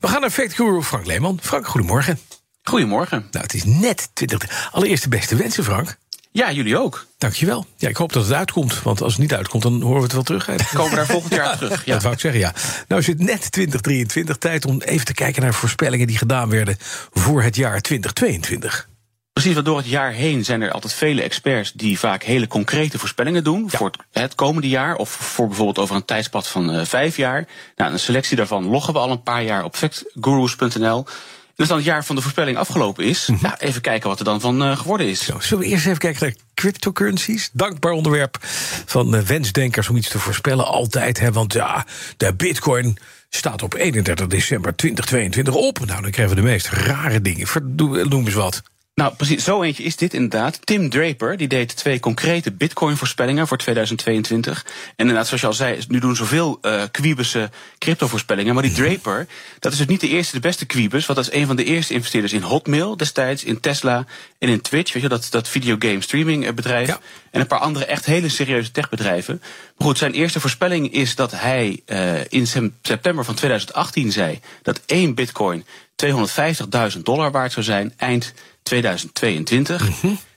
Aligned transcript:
We 0.00 0.08
gaan 0.08 0.20
naar 0.20 0.30
Fact 0.30 0.54
Guru 0.54 0.82
Frank 0.82 1.06
Leeman. 1.06 1.38
Frank, 1.42 1.66
goedemorgen. 1.66 2.18
Goedemorgen. 2.62 3.26
Nou, 3.30 3.44
het 3.44 3.54
is 3.54 3.64
net 3.64 4.10
20. 4.12 4.68
Allereerst 4.72 5.02
de 5.02 5.08
beste 5.08 5.36
wensen, 5.36 5.64
Frank. 5.64 5.96
Ja, 6.30 6.52
jullie 6.52 6.78
ook. 6.78 7.06
Dankjewel. 7.18 7.66
Ja, 7.76 7.88
ik 7.88 7.96
hoop 7.96 8.12
dat 8.12 8.24
het 8.24 8.32
uitkomt. 8.32 8.82
Want 8.82 9.02
als 9.02 9.12
het 9.12 9.22
niet 9.22 9.34
uitkomt, 9.34 9.62
dan 9.62 9.80
horen 9.82 9.96
we 9.96 10.02
het 10.02 10.12
wel 10.12 10.22
terug. 10.22 10.46
hè? 10.46 10.54
Komen 10.74 10.90
we 10.90 10.96
daar 10.96 11.06
volgend 11.06 11.34
jaar 11.34 11.56
terug. 11.58 11.84
Ja. 11.84 11.92
Dat 11.92 12.02
wou 12.02 12.14
ik 12.14 12.20
zeggen, 12.20 12.40
ja. 12.40 12.52
Nou 12.88 13.00
is 13.00 13.06
het 13.06 13.18
net 13.18 13.52
2023 13.52 14.36
tijd 14.36 14.64
om 14.66 14.80
even 14.80 15.06
te 15.06 15.14
kijken 15.14 15.42
naar 15.42 15.54
voorspellingen 15.54 16.06
die 16.06 16.18
gedaan 16.18 16.48
werden 16.48 16.76
voor 17.12 17.42
het 17.42 17.56
jaar 17.56 17.80
2022. 17.80 18.88
Precies, 19.38 19.56
want 19.56 19.66
door 19.66 19.76
het 19.76 19.88
jaar 19.88 20.12
heen 20.12 20.44
zijn 20.44 20.62
er 20.62 20.70
altijd 20.70 20.92
vele 20.92 21.22
experts 21.22 21.72
die 21.72 21.98
vaak 21.98 22.22
hele 22.22 22.46
concrete 22.46 22.98
voorspellingen 22.98 23.44
doen 23.44 23.70
voor 23.70 23.86
het, 23.86 23.96
het 24.22 24.34
komende 24.34 24.68
jaar 24.68 24.96
of 24.96 25.10
voor 25.10 25.46
bijvoorbeeld 25.46 25.78
over 25.78 25.96
een 25.96 26.04
tijdspad 26.04 26.48
van 26.48 26.72
eh, 26.72 26.84
vijf 26.84 27.16
jaar. 27.16 27.48
Nou, 27.76 27.92
een 27.92 27.98
selectie 27.98 28.36
daarvan 28.36 28.64
loggen 28.64 28.92
we 28.92 28.98
al 28.98 29.10
een 29.10 29.22
paar 29.22 29.42
jaar 29.42 29.64
op 29.64 29.76
factgurus.nl. 29.76 31.06
Als 31.56 31.68
dan 31.68 31.76
het 31.76 31.86
jaar 31.86 32.04
van 32.04 32.16
de 32.16 32.22
voorspelling 32.22 32.56
afgelopen 32.56 33.04
is, 33.04 33.28
nou, 33.40 33.54
even 33.58 33.80
kijken 33.80 34.08
wat 34.08 34.18
er 34.18 34.24
dan 34.24 34.40
van 34.40 34.62
eh, 34.62 34.78
geworden 34.78 35.06
is. 35.06 35.24
Zo, 35.24 35.40
zullen 35.40 35.64
we 35.64 35.70
eerst 35.70 35.86
even 35.86 35.98
kijken 35.98 36.22
naar 36.22 36.34
cryptocurrencies? 36.54 37.50
Dankbaar 37.52 37.92
onderwerp 37.92 38.38
van 38.86 39.16
eh, 39.16 39.22
wensdenkers 39.22 39.88
om 39.88 39.96
iets 39.96 40.08
te 40.08 40.18
voorspellen. 40.18 40.66
Altijd, 40.66 41.18
hè, 41.18 41.32
want 41.32 41.52
ja, 41.52 41.86
de 42.16 42.34
bitcoin 42.34 42.98
staat 43.28 43.62
op 43.62 43.74
31 43.74 44.26
december 44.26 44.76
2022 44.76 45.54
op. 45.54 45.78
Nou, 45.86 46.02
dan 46.02 46.10
krijgen 46.10 46.36
we 46.36 46.40
de 46.40 46.48
meest 46.48 46.68
rare 46.68 47.22
dingen. 47.22 47.46
Noem 48.08 48.24
eens 48.24 48.34
wat. 48.34 48.62
Nou, 48.98 49.14
precies, 49.14 49.44
zo 49.44 49.62
eentje 49.62 49.82
is 49.82 49.96
dit 49.96 50.14
inderdaad. 50.14 50.66
Tim 50.66 50.90
Draper, 50.90 51.36
die 51.36 51.48
deed 51.48 51.76
twee 51.76 52.00
concrete 52.00 52.52
bitcoin-voorspellingen 52.52 53.46
voor 53.46 53.56
2022. 53.56 54.64
En 54.66 54.72
inderdaad, 54.96 55.26
zoals 55.26 55.40
je 55.40 55.46
al 55.46 55.52
zei, 55.52 55.78
nu 55.88 55.98
doen 55.98 56.16
zoveel 56.16 56.58
uh, 56.62 56.82
kwiebese 56.90 57.50
crypto-voorspellingen. 57.78 58.54
Maar 58.54 58.62
die 58.62 58.72
Draper, 58.72 59.26
dat 59.58 59.72
is 59.72 59.78
dus 59.78 59.86
niet 59.86 60.00
de 60.00 60.08
eerste, 60.08 60.34
de 60.34 60.40
beste 60.40 60.66
kwiebus. 60.66 61.06
Want 61.06 61.18
dat 61.18 61.28
is 61.28 61.40
een 61.40 61.46
van 61.46 61.56
de 61.56 61.64
eerste 61.64 61.94
investeerders 61.94 62.32
in 62.32 62.42
Hotmail 62.42 62.96
destijds, 62.96 63.44
in 63.44 63.60
Tesla 63.60 64.06
en 64.38 64.48
in 64.48 64.60
Twitch. 64.60 64.92
Weet 64.92 65.02
je, 65.02 65.08
dat, 65.08 65.26
dat 65.30 65.48
videogame 65.48 66.00
streaming 66.00 66.46
eh, 66.46 66.52
bedrijf. 66.52 66.88
Ja. 66.88 67.00
En 67.30 67.40
een 67.40 67.46
paar 67.46 67.58
andere 67.58 67.84
echt 67.84 68.06
hele 68.06 68.28
serieuze 68.28 68.70
techbedrijven. 68.70 69.38
Maar 69.76 69.86
goed, 69.86 69.98
zijn 69.98 70.12
eerste 70.12 70.40
voorspelling 70.40 70.92
is 70.92 71.14
dat 71.14 71.30
hij 71.30 71.80
uh, 71.86 72.20
in 72.28 72.46
september 72.82 73.24
van 73.24 73.34
2018 73.34 74.12
zei 74.12 74.40
dat 74.62 74.80
één 74.86 75.14
bitcoin 75.14 75.64
250.000 76.06 77.02
dollar 77.02 77.30
waard 77.30 77.52
zou 77.52 77.64
zijn 77.64 77.92
eind 77.96 78.32
2022. 78.62 79.88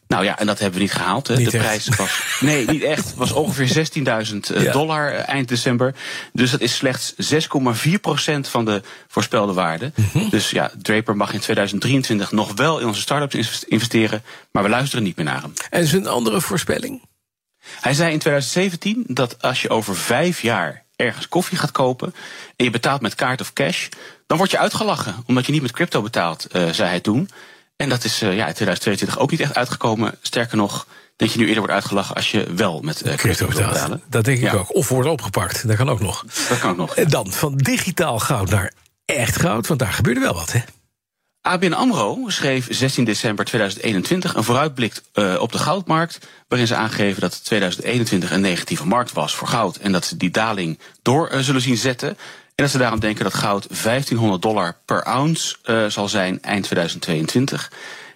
Nou 0.07 0.23
ja, 0.23 0.39
en 0.39 0.45
dat 0.45 0.59
hebben 0.59 0.77
we 0.77 0.83
niet 0.85 0.93
gehaald. 0.93 1.27
Hè. 1.27 1.33
Mhm. 1.33 1.41
Niet 1.43 1.51
de 1.51 1.57
echt. 1.57 1.65
prijs 1.67 1.87
was. 1.97 2.21
Nee, 2.39 2.65
niet 2.67 2.83
echt. 2.83 3.13
Was 3.15 3.31
ongeveer 3.31 3.87
16.000 4.27 4.55
eh, 4.55 4.63
Ja. 4.63 4.71
dollar 4.71 5.11
eh, 5.13 5.27
eind 5.33 5.47
december. 5.47 5.95
Dus 6.33 6.51
dat 6.51 6.61
is 6.61 6.75
slechts 6.75 7.13
6,4 7.33 7.91
procent 8.01 8.47
van 8.47 8.65
de 8.65 8.81
voorspelde 9.07 9.53
waarde. 9.53 9.91
Mhm. 9.95 10.29
Dus 10.29 10.49
ja, 10.49 10.71
Draper 10.81 11.15
mag 11.15 11.33
in 11.33 11.39
2023 11.39 12.31
nog 12.31 12.51
wel 12.55 12.79
in 12.79 12.87
onze 12.87 13.01
start-ups 13.01 13.35
invest- 13.35 13.63
investeren. 13.63 14.23
Maar 14.51 14.63
we 14.63 14.69
luisteren 14.69 15.03
niet 15.03 15.15
meer 15.15 15.25
naar 15.25 15.41
hem. 15.41 15.53
En 15.69 15.87
zijn 15.87 16.07
andere 16.07 16.41
voorspelling? 16.41 17.01
Hij 17.81 17.93
zei 17.93 18.11
in 18.13 18.19
2017 18.19 19.03
dat 19.07 19.41
als 19.41 19.61
je 19.61 19.69
over 19.69 19.95
vijf 19.95 20.41
jaar 20.41 20.83
ergens 21.01 21.27
koffie 21.27 21.57
gaat 21.57 21.71
kopen 21.71 22.13
en 22.55 22.65
je 22.65 22.71
betaalt 22.71 23.01
met 23.01 23.15
kaart 23.15 23.41
of 23.41 23.53
cash, 23.53 23.87
dan 24.27 24.37
word 24.37 24.51
je 24.51 24.57
uitgelachen 24.59 25.15
omdat 25.25 25.45
je 25.45 25.51
niet 25.51 25.61
met 25.61 25.71
crypto 25.71 26.01
betaalt, 26.01 26.45
eh, 26.45 26.69
zei 26.69 26.89
hij 26.89 26.99
toen. 26.99 27.29
En 27.75 27.89
dat 27.89 28.03
is 28.03 28.21
eh, 28.21 28.35
ja, 28.35 28.47
in 28.47 28.53
2022 28.53 29.19
ook 29.19 29.31
niet 29.31 29.39
echt 29.39 29.55
uitgekomen. 29.55 30.17
Sterker 30.21 30.57
nog, 30.57 30.87
dat 31.15 31.31
je 31.31 31.37
nu 31.37 31.43
eerder 31.43 31.59
wordt 31.59 31.73
uitgelachen 31.73 32.15
als 32.15 32.31
je 32.31 32.53
wel 32.55 32.81
met 32.81 33.01
eh, 33.01 33.15
crypto 33.15 33.47
betalen. 33.47 34.01
Dat 34.09 34.25
denk 34.25 34.37
ik 34.37 34.43
Ja. 34.43 34.53
ook. 34.53 34.75
Of 34.75 34.89
wordt 34.89 35.09
opgepakt. 35.09 35.67
Dat 35.67 35.75
kan 35.77 35.89
ook 35.89 35.99
nog. 35.99 36.25
Dat 36.49 36.59
kan 36.59 36.71
ook 36.71 36.77
nog. 36.77 36.95
En 36.95 37.09
dan 37.09 37.31
van 37.31 37.57
digitaal 37.57 38.19
goud 38.19 38.49
naar 38.49 38.71
echt 39.05 39.39
goud. 39.39 39.67
Want 39.67 39.79
daar 39.79 39.93
gebeurde 39.93 40.19
wel 40.19 40.33
wat, 40.33 40.51
hè? 40.51 40.59
ABN 41.41 41.73
AMRO 41.73 42.23
schreef 42.27 42.67
16 42.69 43.03
december 43.03 43.45
2021 43.45 44.35
een 44.35 44.43
vooruitblik 44.43 45.01
eh, 45.13 45.35
op 45.39 45.51
de 45.51 45.57
goudmarkt... 45.57 46.27
waarin 46.47 46.67
ze 46.67 46.75
aangeven 46.75 47.21
dat 47.21 47.45
2021 47.45 48.31
een 48.31 48.41
negatieve 48.41 48.87
markt 48.87 49.13
was 49.13 49.35
voor 49.35 49.47
goud... 49.47 49.75
en 49.75 49.91
dat 49.91 50.05
ze 50.05 50.17
die 50.17 50.31
daling 50.31 50.79
door 51.01 51.27
eh, 51.27 51.39
zullen 51.39 51.61
zien 51.61 51.77
zetten. 51.77 52.09
En 52.09 52.17
dat 52.55 52.69
ze 52.69 52.77
daarom 52.77 52.99
denken 52.99 53.23
dat 53.23 53.33
goud 53.33 53.67
1500 53.67 54.41
dollar 54.41 54.77
per 54.85 55.03
ounce 55.03 55.55
eh, 55.63 55.85
zal 55.85 56.09
zijn 56.09 56.41
eind 56.41 56.63
2022. 56.63 57.71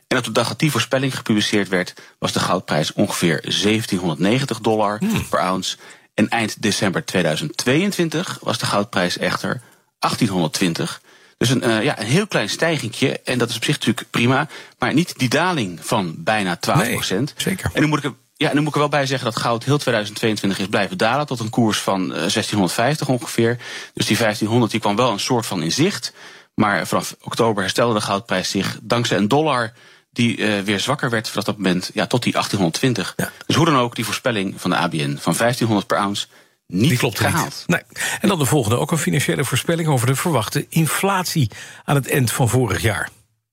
En 0.07 0.18
op 0.18 0.24
de 0.24 0.31
dag 0.31 0.47
dat 0.47 0.59
die 0.59 0.72
voorspelling 0.72 1.16
gepubliceerd 1.16 1.68
werd... 1.68 1.94
was 2.19 2.31
de 2.31 2.40
goudprijs 2.40 2.94
ongeveer 2.94 3.42
1790 3.42 4.59
dollar 4.59 5.00
per 5.30 5.40
ounce. 5.40 5.78
En 6.13 6.30
eind 6.30 6.62
december 6.62 7.06
2022 7.06 8.40
was 8.42 8.57
de 8.57 8.66
goudprijs 8.66 9.18
echter 9.18 9.62
1820... 10.00 11.02
Dus 11.38 11.50
een, 11.50 11.62
eh, 11.62 11.84
ja, 11.84 12.00
een 12.00 12.06
heel 12.06 12.28
klein 12.28 12.50
stijgingje. 12.50 13.19
En 13.23 13.38
dat 13.38 13.50
is 13.50 13.56
op 13.56 13.63
zich 13.63 13.73
natuurlijk 13.73 14.09
prima. 14.09 14.47
Maar 14.79 14.94
niet 14.94 15.19
die 15.19 15.29
daling 15.29 15.79
van 15.81 16.16
bijna 16.18 16.56
12 16.56 16.81
Nee, 16.81 17.25
zeker. 17.35 17.69
En 17.73 17.81
nu 17.81 17.88
moet 17.88 17.97
ik 17.97 18.03
er. 18.03 18.13
Ja, 18.38 18.50
en 18.50 18.56
nu 18.56 18.59
moet 18.59 18.69
ik 18.69 18.73
er 18.73 18.79
wel 18.79 18.90
bij 18.90 19.06
zeggen 19.06 19.31
dat 19.31 19.41
goud 19.41 19.63
heel 19.63 19.78
2022 19.78 20.59
is 20.59 20.68
blijven 20.68 20.97
dalen 20.97 21.25
tot 21.25 21.40
een 21.40 21.50
koers 21.50 21.79
van 21.79 22.01
eh, 22.01 22.07
1650 22.07 23.07
ongeveer. 23.07 23.57
Dus 23.94 24.06
die 24.06 24.18
1500 24.18 24.72
die 24.72 24.81
kwam 24.81 24.95
wel 24.95 25.12
een 25.12 25.19
soort 25.19 25.45
van 25.45 25.62
in 25.62 25.72
zicht. 25.72 26.13
Maar 26.56 26.88
vanaf 26.88 27.16
oktober 27.22 27.62
herstelde 27.62 27.94
de 27.94 28.01
goudprijs 28.01 28.50
zich 28.50 28.78
dankzij 28.81 29.18
een 29.18 29.28
dollar 29.28 29.74
die 30.12 30.38
eh, 30.38 30.62
weer 30.62 30.79
zwakker 30.79 31.09
werd 31.09 31.29
vanaf 31.29 31.44
dat 31.44 31.57
moment 31.57 31.90
ja, 31.94 32.07
tot 32.07 32.24
die 32.24 32.31
1820. 32.31 33.13
Ja. 33.18 33.31
Dus 33.45 33.56
hoe 33.56 33.66
dan 33.66 33.78
ook, 33.78 33.95
die 33.95 34.06
voorspelling 34.06 34.53
van 34.57 34.69
de 34.69 34.75
ABN 34.75 35.18
van 35.19 35.35
1500 35.38 35.88
per 35.88 35.97
ounce 35.97 36.28
niet 36.67 36.89
Die 36.89 36.97
klopt 36.97 37.19
gehaald. 37.19 37.63
niet. 37.67 37.67
Nee. 37.67 38.01
En 38.21 38.27
dan 38.27 38.39
de 38.39 38.45
volgende 38.45 38.77
ook 38.77 38.91
een 38.91 38.97
financiële 38.97 39.45
voorspelling 39.45 39.87
over 39.87 40.07
de 40.07 40.15
verwachte 40.15 40.65
inflatie 40.69 41.51
aan 41.83 41.95
het 41.95 42.09
eind 42.09 42.31
van 42.31 42.49
vorig 42.49 42.81
jaar. 42.81 43.09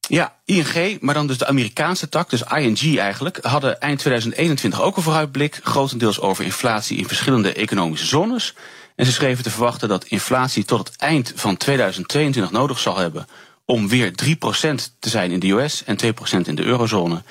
Ja, 0.09 0.37
ING, 0.45 1.01
maar 1.01 1.15
dan 1.15 1.27
dus 1.27 1.39
de 1.39 1.47
Amerikaanse 1.47 2.09
tak, 2.09 2.31
dus 2.31 2.43
ING 2.43 2.99
eigenlijk, 2.99 3.39
hadden 3.43 3.81
eind 3.81 3.99
2021 3.99 4.83
ook 4.83 4.97
een 4.97 5.03
vooruitblik, 5.03 5.61
grotendeels 5.63 6.21
over 6.21 6.45
inflatie 6.45 6.99
in 6.99 7.07
verschillende 7.07 7.53
economische 7.53 8.07
zones. 8.07 8.55
En 8.97 9.07
ze 9.07 9.13
schreven 9.13 9.43
te 9.45 9.51
verwachten 9.51 9.89
dat 9.89 10.05
inflatie 10.05 10.65
tot 10.65 10.89
het 10.89 10.97
eind 10.97 11.33
van 11.37 11.57
2022 11.57 12.53
nodig 12.53 12.79
zal 12.79 12.97
hebben 12.97 13.27
om 13.65 13.89
weer 13.89 14.11
3% 14.11 14.99
te 14.99 15.09
zijn 15.09 15.31
in 15.31 15.41
de 15.41 15.51
US 15.51 15.85
en 15.85 15.97
2% 16.05 16.47
in 16.47 16.55
de 16.55 16.63
eurozone. 16.63 17.23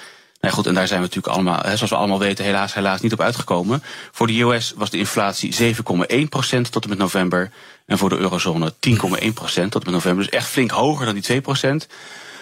Nou 0.42 0.54
goed, 0.54 0.68
en 0.68 0.74
daar 0.74 0.88
zijn 0.88 1.00
we 1.00 1.06
natuurlijk 1.06 1.34
allemaal, 1.34 1.62
zoals 1.64 1.90
we 1.90 1.96
allemaal 1.96 2.20
weten, 2.20 2.46
helaas, 2.46 2.74
helaas 2.74 3.02
niet 3.02 3.14
op 3.14 3.22
uitgekomen. 3.22 3.84
Voor 4.12 4.28
de 4.28 4.42
US 4.42 4.74
was 4.76 4.90
de 4.90 4.98
inflatie 4.98 5.76
7,1% 5.76 6.70
tot 6.70 6.84
en 6.84 6.90
met 6.90 6.98
november. 6.98 7.52
En 7.86 7.98
voor 7.98 8.10
de 8.10 8.18
eurozone 8.18 8.74
10,1% 8.74 8.94
tot 8.94 9.56
en 9.56 9.70
met 9.72 9.86
november. 9.86 10.24
Dus 10.24 10.30
echt 10.30 10.48
flink 10.48 10.72
hoger 10.72 11.06
dan 11.06 11.16
die 11.16 11.42
2%. 11.42 11.88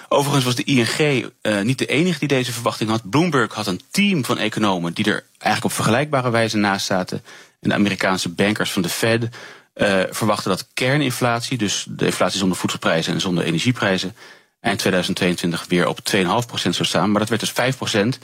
Overigens 0.10 0.46
was 0.46 0.56
de 0.56 0.64
ING 0.64 1.32
eh, 1.42 1.62
niet 1.62 1.78
de 1.78 1.86
enige 1.86 2.20
die 2.20 2.28
deze 2.28 2.52
verwachting 2.52 2.90
had. 2.90 3.10
Bloomberg 3.10 3.54
had 3.54 3.68
een 3.68 3.82
team 3.92 4.26
van 4.26 4.38
economen 4.38 4.94
die 4.94 5.06
er 5.06 5.24
eigenlijk 5.38 5.64
op 5.64 5.72
vergelijkbare 5.72 6.30
wijze 6.30 6.58
naast 6.58 6.86
zaten. 6.86 7.24
En 7.60 7.70
de 7.70 7.76
Amerikaanse 7.76 8.30
bankers 8.30 8.72
van 8.72 8.82
de 8.82 8.90
Fed 8.90 9.28
eh, 9.74 10.00
verwachten 10.10 10.50
dat 10.50 10.68
kerninflatie, 10.74 11.58
dus 11.58 11.86
de 11.90 12.06
inflatie 12.06 12.40
zonder 12.40 12.58
voedselprijzen 12.58 13.14
en 13.14 13.22
zonder 13.22 13.44
energieprijzen, 13.44 14.16
eind 14.60 14.80
2022 14.80 15.66
weer 15.68 15.88
op 15.88 16.00
2,5% 16.16 16.24
zou 16.54 16.86
staan. 16.86 17.12
Maar 17.12 17.26
dat 17.26 17.30
werd 17.30 17.42
dus 17.42 17.96
5%. 17.96 18.24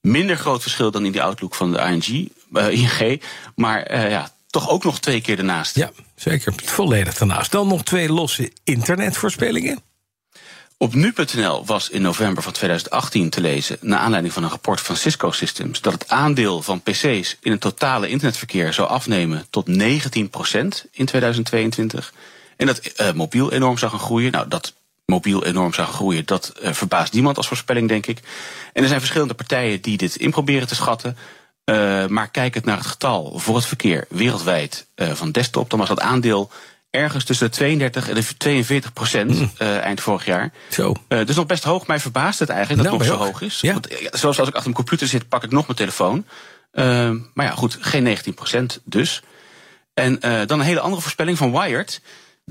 Minder 0.00 0.36
groot 0.36 0.62
verschil 0.62 0.90
dan 0.90 1.04
in 1.04 1.12
die 1.12 1.22
outlook 1.22 1.54
van 1.54 1.72
de 1.72 1.78
ING, 1.78 2.32
eh, 2.52 2.68
ING. 2.70 3.22
Maar 3.54 3.82
eh, 3.82 4.10
ja, 4.10 4.30
toch 4.46 4.68
ook 4.68 4.84
nog 4.84 5.00
twee 5.00 5.20
keer 5.20 5.38
ernaast. 5.38 5.76
Ja, 5.76 5.90
zeker. 6.14 6.52
Volledig 6.56 7.14
daarnaast. 7.14 7.52
Dan 7.52 7.68
nog 7.68 7.82
twee 7.82 8.12
losse 8.12 8.52
internetvoorspellingen. 8.64 9.82
Op 10.82 10.94
nu.nl 10.94 11.66
was 11.66 11.88
in 11.88 12.02
november 12.02 12.42
van 12.42 12.52
2018 12.52 13.30
te 13.30 13.40
lezen, 13.40 13.76
naar 13.80 13.98
aanleiding 13.98 14.34
van 14.34 14.42
een 14.42 14.50
rapport 14.50 14.80
van 14.80 14.96
Cisco 14.96 15.30
Systems, 15.30 15.80
dat 15.80 15.92
het 15.92 16.08
aandeel 16.08 16.62
van 16.62 16.82
PC's 16.82 17.36
in 17.40 17.50
het 17.50 17.60
totale 17.60 18.08
internetverkeer 18.08 18.72
zou 18.72 18.88
afnemen 18.88 19.46
tot 19.50 19.68
19% 19.68 19.72
in 20.92 21.06
2022. 21.06 22.12
En 22.56 22.66
dat 22.66 22.78
eh, 22.78 23.12
mobiel 23.12 23.52
enorm 23.52 23.78
zou 23.78 23.90
gaan 23.90 24.00
groeien. 24.00 24.32
Nou, 24.32 24.48
dat 24.48 24.74
mobiel 25.10 25.44
enorm 25.44 25.74
zou 25.74 25.88
groeien, 25.88 26.22
dat 26.26 26.48
eh, 26.48 26.72
verbaast 26.72 27.12
niemand 27.12 27.36
als 27.36 27.48
voorspelling, 27.48 27.88
denk 27.88 28.06
ik. 28.06 28.18
En 28.72 28.82
er 28.82 28.88
zijn 28.88 29.00
verschillende 29.00 29.34
partijen 29.34 29.80
die 29.80 29.96
dit 29.96 30.16
in 30.16 30.30
proberen 30.30 30.68
te 30.68 30.74
schatten. 30.74 31.16
Eh, 31.64 32.06
maar 32.06 32.28
kijkend 32.28 32.64
naar 32.64 32.76
het 32.76 32.86
getal 32.86 33.38
voor 33.38 33.56
het 33.56 33.66
verkeer 33.66 34.04
wereldwijd 34.08 34.86
eh, 34.94 35.12
van 35.12 35.30
desktop, 35.30 35.70
dan 35.70 35.78
was 35.78 35.88
dat 35.88 36.00
aandeel 36.00 36.50
ergens 36.90 37.24
tussen 37.24 37.50
de 37.50 37.56
32 37.56 38.08
en 38.08 38.14
de 38.14 38.36
42 38.36 38.92
procent 38.92 39.30
Mm. 39.30 39.50
eind 39.58 40.00
vorig 40.00 40.24
jaar. 40.24 40.52
Zo. 40.70 40.94
Dus 41.08 41.36
nog 41.36 41.46
best 41.46 41.64
hoog. 41.64 41.86
Mij 41.86 42.00
verbaast 42.00 42.38
het 42.38 42.48
eigenlijk 42.48 42.82
dat 42.82 42.92
Nou, 42.92 43.02
het 43.02 43.10
nog 43.10 43.18
mij 43.18 43.26
zo 43.26 43.32
hoog 43.32 43.42
is. 43.48 43.60
Ja. 43.60 43.72
Want, 43.72 43.88
zoals 44.10 44.38
als 44.38 44.48
ik 44.48 44.54
achter 44.54 44.62
mijn 44.62 44.74
computer 44.74 45.06
zit, 45.06 45.28
pak 45.28 45.42
ik 45.42 45.50
nog 45.50 45.66
mijn 45.66 45.78
telefoon. 45.78 46.26
Ehm, 46.72 47.18
maar 47.34 47.46
ja, 47.46 47.52
goed, 47.52 47.76
geen 47.80 48.02
19 48.02 48.34
procent 48.34 48.80
dus. 48.84 49.22
En 49.94 50.18
dan 50.20 50.58
een 50.58 50.66
hele 50.66 50.80
andere 50.80 51.02
voorspelling 51.02 51.38
van 51.38 51.52
Wired. 51.52 52.00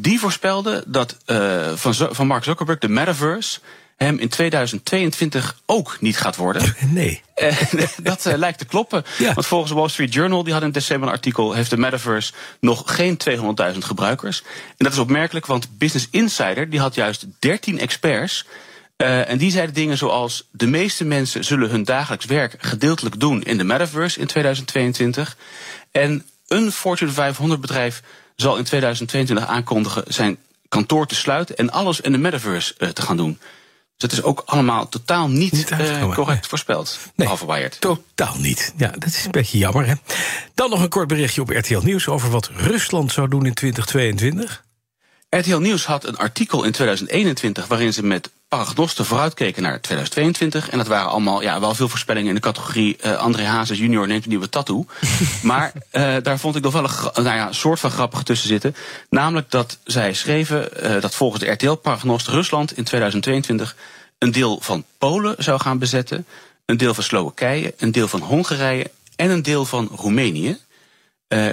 Die 0.01 0.19
voorspelde 0.19 0.83
dat 0.87 1.17
eh, 1.25 1.71
van, 1.75 1.93
van 1.93 2.27
Mark 2.27 2.43
Zuckerberg 2.43 2.79
de 2.79 2.89
metaverse 2.89 3.59
hem 3.95 4.17
in 4.17 4.29
2022 4.29 5.59
ook 5.65 5.97
niet 5.99 6.17
gaat 6.17 6.35
worden. 6.35 6.75
Nee. 6.89 7.21
Eh, 7.35 7.57
dat 8.03 8.25
eh, 8.25 8.37
lijkt 8.37 8.57
te 8.57 8.65
kloppen. 8.65 9.03
Ja. 9.17 9.33
Want 9.33 9.45
volgens 9.45 9.71
de 9.71 9.77
Wall 9.77 9.89
Street 9.89 10.13
Journal, 10.13 10.43
die 10.43 10.53
had 10.53 10.61
in 10.61 10.71
december 10.71 11.07
een 11.07 11.13
artikel, 11.13 11.53
heeft 11.53 11.69
de 11.69 11.77
metaverse 11.77 12.33
nog 12.59 12.83
geen 12.85 13.17
200.000 13.73 13.77
gebruikers. 13.77 14.41
En 14.67 14.75
dat 14.77 14.93
is 14.93 14.99
opmerkelijk, 14.99 15.45
want 15.45 15.77
Business 15.77 16.07
Insider 16.11 16.69
die 16.69 16.79
had 16.79 16.95
juist 16.95 17.25
13 17.39 17.79
experts. 17.79 18.45
en 18.97 19.37
die 19.37 19.51
zeiden 19.51 19.75
dingen 19.75 19.97
zoals: 19.97 20.47
de 20.51 20.67
meeste 20.67 21.05
mensen 21.05 21.43
zullen 21.43 21.69
hun 21.69 21.83
dagelijks 21.83 22.25
werk 22.25 22.55
gedeeltelijk 22.57 23.19
doen 23.19 23.43
in 23.43 23.57
de 23.57 23.63
metaverse 23.63 24.19
in 24.19 24.27
2022. 24.27 25.37
En 25.91 26.25
een 26.47 26.71
Fortune 26.71 27.11
500 27.11 27.61
bedrijf 27.61 28.01
zal 28.41 28.57
in 28.57 28.63
2022 28.63 29.47
aankondigen 29.47 30.03
zijn 30.07 30.37
kantoor 30.69 31.07
te 31.07 31.15
sluiten 31.15 31.55
en 31.55 31.71
alles 31.71 32.01
in 32.01 32.11
de 32.11 32.17
metaverse 32.17 32.73
eh, 32.77 32.89
te 32.89 33.01
gaan 33.01 33.17
doen. 33.17 33.39
Dus 33.97 34.11
het 34.11 34.11
is 34.11 34.23
ook 34.23 34.43
allemaal 34.45 34.89
totaal 34.89 35.29
niet, 35.29 35.51
Niet 35.51 35.69
eh, 35.69 36.13
correct 36.13 36.27
nee. 36.27 36.49
voorspeld. 36.49 36.99
Nee. 37.15 37.27
Behalve. 37.27 37.69
Totaal 37.79 38.35
niet. 38.37 38.73
Ja, 38.77 38.87
dat 38.87 39.05
is 39.05 39.25
een 39.25 39.31
beetje 39.31 39.57
jammer, 39.57 39.87
hè? 39.87 39.93
Dan 40.53 40.69
nog 40.69 40.81
een 40.81 40.89
kort 40.89 41.07
berichtje 41.07 41.41
op 41.41 41.49
RTL 41.49 41.79
Nieuws 41.83 42.07
over 42.07 42.29
wat 42.29 42.49
Rusland 42.55 43.11
zou 43.11 43.27
doen 43.27 43.45
in 43.45 43.53
2022. 43.53 44.63
RTL 45.29 45.57
Nieuws 45.57 45.85
had 45.85 46.05
een 46.05 46.17
artikel 46.17 46.63
in 46.63 46.71
2021 46.71 47.67
waarin 47.67 47.93
ze 47.93 48.05
met 48.05 48.29
paragnosten 48.47 49.05
vooruitkeken 49.05 49.63
naar 49.63 49.81
2022. 49.81 50.69
En 50.69 50.77
dat 50.77 50.87
waren 50.87 51.09
allemaal 51.09 51.41
ja, 51.41 51.59
wel 51.59 51.75
veel 51.75 51.89
voorspellingen 51.89 52.29
in 52.29 52.35
de 52.35 52.41
categorie 52.41 52.97
eh 52.97 53.17
André 53.17 53.43
Hazes 53.43 53.77
junior 53.77 54.07
neemt 54.07 54.23
een 54.23 54.29
nieuwe 54.29 54.49
tattoo. 54.49 54.85
maar 55.41 55.71
eh, 55.91 56.15
daar 56.23 56.39
vond 56.39 56.55
ik 56.55 56.63
nog 56.63 56.73
wel 56.73 56.83
een 56.83 57.23
nou 57.23 57.35
ja, 57.35 57.51
soort 57.51 57.79
van 57.79 57.91
grappige 57.91 58.23
tussen 58.23 58.47
zitten. 58.47 58.75
Namelijk 59.09 59.51
dat 59.51 59.77
zij 59.83 60.13
schreven 60.13 60.81
eh, 60.81 61.01
dat 61.01 61.15
volgens 61.15 61.43
de 61.43 61.49
RTL-paragnost 61.49 62.27
Rusland 62.27 62.77
in 62.77 62.83
2022 62.83 63.75
een 64.17 64.31
deel 64.31 64.59
van 64.61 64.83
Polen 64.97 65.35
zou 65.37 65.59
gaan 65.59 65.79
bezetten, 65.79 66.25
een 66.65 66.77
deel 66.77 66.93
van 66.93 67.03
Slowakije, 67.03 67.73
een 67.77 67.91
deel 67.91 68.07
van 68.07 68.21
Hongarije 68.21 68.91
en 69.15 69.29
een 69.29 69.43
deel 69.43 69.65
van 69.65 69.89
Roemenië. 69.95 70.57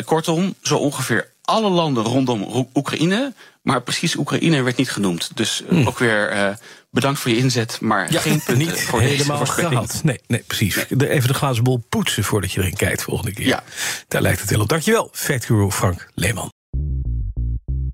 Kortom, 0.04 0.54
zo 0.62 0.76
ongeveer 0.76 1.30
alle 1.46 1.70
landen 1.70 2.04
rondom 2.04 2.42
Ro- 2.42 2.68
Oekraïne. 2.74 3.32
Maar 3.62 3.82
precies 3.82 4.16
Oekraïne 4.16 4.62
werd 4.62 4.76
niet 4.76 4.90
genoemd. 4.90 5.30
Dus 5.34 5.62
eh, 5.70 5.86
ook 5.86 5.98
weer 5.98 6.28
eh, 6.28 6.54
bedankt 6.90 7.20
voor 7.20 7.30
je 7.30 7.36
inzet. 7.36 7.78
Maar 7.80 8.08
geen 8.12 8.22
punten 8.32 8.58
niet 8.58 8.80
voor 8.82 9.00
deze 9.00 9.12
helemaal 9.12 9.36
voorspelling. 9.36 9.72
gehad. 9.72 10.00
Nee, 10.04 10.20
nee 10.26 10.42
precies. 10.46 10.76
Even 10.98 11.28
de 11.28 11.34
glazen 11.34 11.64
bol 11.64 11.84
poetsen 11.88 12.24
voordat 12.24 12.52
je 12.52 12.60
erin 12.60 12.76
kijkt 12.76 13.02
volgende 13.02 13.32
keer. 13.32 13.46
Ja. 13.46 13.62
Daar 14.08 14.22
lijkt 14.22 14.40
het 14.40 14.50
wel 14.50 14.60
op. 14.60 14.68
Dankjewel, 14.68 15.08
Factguru 15.12 15.70
Frank 15.70 16.08
Leeman. 16.14 16.50